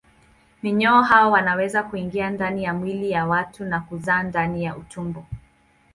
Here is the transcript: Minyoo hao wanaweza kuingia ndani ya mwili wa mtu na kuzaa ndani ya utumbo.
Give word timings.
Minyoo 0.63 1.01
hao 1.01 1.31
wanaweza 1.31 1.83
kuingia 1.83 2.29
ndani 2.29 2.63
ya 2.63 2.73
mwili 2.73 3.13
wa 3.13 3.47
mtu 3.49 3.65
na 3.65 3.79
kuzaa 3.79 4.23
ndani 4.23 4.63
ya 4.63 4.77
utumbo. 4.77 5.25